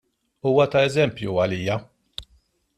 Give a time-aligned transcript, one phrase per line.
[0.47, 1.79] Huwa ta' eżempju għalija.